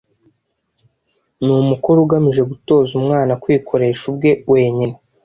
[1.43, 4.95] Ni umukoro ugamije gutoza umwana kwikoresha ubwe wenyine